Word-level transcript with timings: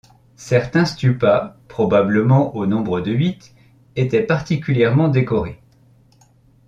Certains 0.35 0.85
stupas, 0.85 1.57
probablement 1.67 2.55
au 2.55 2.65
nombre 2.65 3.01
de 3.01 3.11
huit, 3.11 3.53
étaient 3.95 4.23
particulièrement 4.25 5.09
décorés. 5.09 5.61